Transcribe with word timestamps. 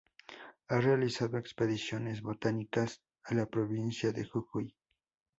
Ha 0.69 0.79
realizado 0.81 1.37
expediciones 1.37 2.23
botánicas 2.23 3.03
a 3.23 3.35
la 3.35 3.45
provincia 3.45 4.11
de 4.11 4.25
Jujuy. 4.25 4.75